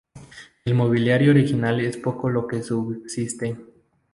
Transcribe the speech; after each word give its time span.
Del 0.65 0.73
mobiliario 0.73 1.29
original 1.29 1.79
es 1.79 1.95
poco 1.95 2.27
lo 2.31 2.47
que 2.47 2.63
subsiste. 2.63 3.55